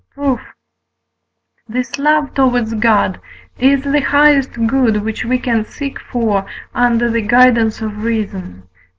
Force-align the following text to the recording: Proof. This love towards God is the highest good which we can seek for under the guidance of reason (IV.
Proof. 0.15 0.39
This 1.69 1.99
love 1.99 2.33
towards 2.33 2.73
God 2.73 3.21
is 3.59 3.83
the 3.83 4.01
highest 4.01 4.53
good 4.65 5.03
which 5.03 5.23
we 5.23 5.37
can 5.37 5.63
seek 5.63 5.99
for 5.99 6.43
under 6.73 7.07
the 7.07 7.21
guidance 7.21 7.83
of 7.83 8.03
reason 8.03 8.63
(IV. 8.63 8.69